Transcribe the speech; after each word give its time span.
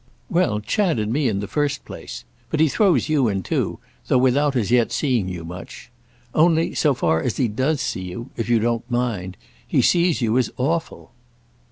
_""Well, 0.33 0.59
Chad 0.61 0.97
and 0.97 1.13
me 1.13 1.27
in 1.29 1.41
the 1.41 1.47
first 1.47 1.85
place. 1.85 2.25
But 2.49 2.59
he 2.59 2.69
throws 2.69 3.07
you 3.07 3.27
in 3.27 3.43
too, 3.43 3.77
though 4.07 4.17
without 4.17 4.55
as 4.55 4.71
yet 4.71 4.91
seeing 4.91 5.29
you 5.29 5.45
much. 5.45 5.91
Only, 6.33 6.73
so 6.73 6.95
far 6.95 7.21
as 7.21 7.37
he 7.37 7.47
does 7.47 7.81
see 7.81 8.01
you—if 8.05 8.49
you 8.49 8.57
don't 8.57 8.89
mind—he 8.89 9.83
sees 9.83 10.19
you 10.19 10.39
as 10.39 10.49
awful." 10.57 11.11